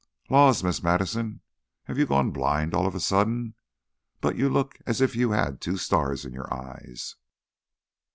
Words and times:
"Laws, 0.31 0.63
Miss 0.63 0.81
Madison, 0.81 1.41
have 1.83 1.99
you 1.99 2.07
gone 2.07 2.31
blind 2.31 2.73
all 2.73 2.87
of 2.87 2.95
a 2.95 2.99
sudden? 2.99 3.53
But 4.19 4.35
you 4.35 4.49
look 4.49 4.79
as 4.87 4.99
if 4.99 5.15
you 5.15 5.29
had 5.29 5.61
two 5.61 5.77
stars 5.77 6.25
in 6.25 6.33
your 6.33 6.51
eyes." 6.51 7.17